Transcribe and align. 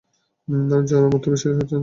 জন, 0.87 1.01
আমার 1.01 1.21
তো 1.23 1.29
বিশ্বাসই 1.31 1.57
হচ্ছে 1.57 1.75
না। 1.75 1.79